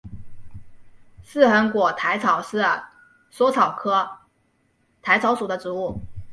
[1.23, 4.17] 似横果薹草是莎草科
[5.03, 5.93] 薹草属的植物。